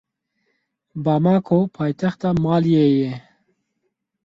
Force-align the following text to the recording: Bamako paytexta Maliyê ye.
Bamako 1.03 1.57
paytexta 1.75 2.27
Maliyê 2.43 2.85
ye. 2.99 3.11